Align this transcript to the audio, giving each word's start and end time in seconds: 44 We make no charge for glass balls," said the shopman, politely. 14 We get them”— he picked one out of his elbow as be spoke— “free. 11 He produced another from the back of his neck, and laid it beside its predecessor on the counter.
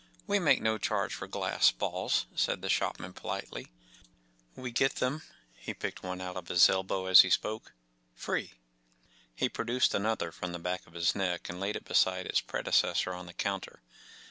44 0.25 0.25
We 0.27 0.39
make 0.39 0.61
no 0.63 0.79
charge 0.79 1.13
for 1.13 1.27
glass 1.27 1.69
balls," 1.69 2.25
said 2.35 2.63
the 2.63 2.69
shopman, 2.69 3.13
politely. 3.13 3.65
14 4.55 4.63
We 4.63 4.71
get 4.71 4.95
them”— 4.95 5.21
he 5.53 5.75
picked 5.75 6.01
one 6.01 6.19
out 6.19 6.35
of 6.35 6.47
his 6.47 6.67
elbow 6.67 7.05
as 7.05 7.21
be 7.21 7.29
spoke— 7.29 7.73
“free. 8.25 8.45
11 8.97 9.09
He 9.35 9.47
produced 9.49 9.93
another 9.93 10.31
from 10.31 10.53
the 10.53 10.57
back 10.57 10.87
of 10.87 10.93
his 10.95 11.13
neck, 11.13 11.49
and 11.49 11.59
laid 11.59 11.75
it 11.75 11.85
beside 11.85 12.25
its 12.25 12.41
predecessor 12.41 13.13
on 13.13 13.27
the 13.27 13.33
counter. 13.33 13.83